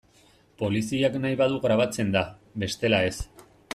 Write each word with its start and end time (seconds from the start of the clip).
Poliziak 0.61 1.19
nahi 1.25 1.37
badu 1.41 1.59
grabatzen 1.67 2.11
da, 2.17 2.25
bestela 2.65 3.03
ez. 3.11 3.17